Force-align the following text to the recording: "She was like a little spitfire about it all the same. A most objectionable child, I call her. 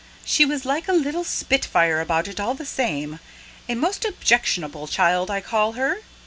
"She 0.25 0.45
was 0.45 0.65
like 0.65 0.87
a 0.87 0.93
little 0.93 1.23
spitfire 1.23 2.01
about 2.01 2.27
it 2.27 2.39
all 2.39 2.55
the 2.55 2.65
same. 2.65 3.19
A 3.69 3.75
most 3.75 4.03
objectionable 4.03 4.87
child, 4.87 5.29
I 5.29 5.41
call 5.41 5.73
her. 5.73 6.01